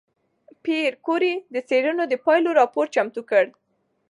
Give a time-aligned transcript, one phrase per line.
[0.63, 3.45] پېیر کوري د څېړنو د پایلو راپور چمتو کړ.